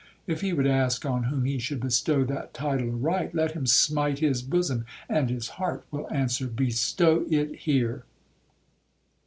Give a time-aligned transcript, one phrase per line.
[0.25, 4.17] If he would ask on whom he should bestow that title aright, let him smite
[4.17, 8.03] his bosom, and his heart will answer,—Bestow it here!'